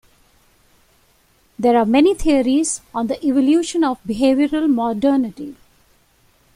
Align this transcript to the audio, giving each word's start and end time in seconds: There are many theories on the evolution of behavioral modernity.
There 1.59 1.77
are 1.77 1.85
many 1.85 2.15
theories 2.15 2.81
on 2.91 3.05
the 3.05 3.23
evolution 3.23 3.83
of 3.83 4.03
behavioral 4.03 4.67
modernity. 4.67 5.55